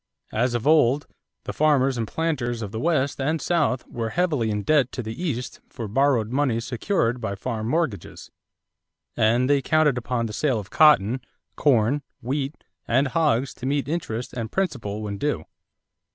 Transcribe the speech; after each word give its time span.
As 0.31 0.55
of 0.55 0.65
old, 0.65 1.05
the 1.43 1.53
farmers 1.53 1.95
and 1.95 2.07
planters 2.07 2.63
of 2.63 2.71
the 2.71 2.79
West 2.79 3.21
and 3.21 3.39
South 3.39 3.85
were 3.85 4.09
heavily 4.09 4.49
in 4.49 4.63
debt 4.63 4.91
to 4.93 5.03
the 5.03 5.13
East 5.21 5.61
for 5.69 5.87
borrowed 5.87 6.31
money 6.31 6.59
secured 6.59 7.21
by 7.21 7.35
farm 7.35 7.67
mortgages; 7.67 8.31
and 9.15 9.47
they 9.47 9.61
counted 9.61 9.99
upon 9.99 10.25
the 10.25 10.33
sale 10.33 10.57
of 10.57 10.71
cotton, 10.71 11.21
corn, 11.55 12.01
wheat, 12.19 12.63
and 12.87 13.09
hogs 13.09 13.53
to 13.53 13.67
meet 13.67 13.87
interest 13.87 14.33
and 14.33 14.51
principal 14.51 15.03
when 15.03 15.19
due. 15.19 15.45